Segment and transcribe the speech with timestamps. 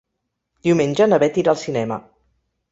[0.67, 2.03] Diumenge na Bet irà al cinema.